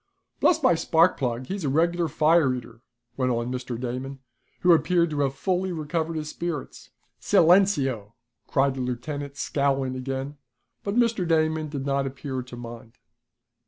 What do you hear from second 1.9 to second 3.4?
fire eater!" went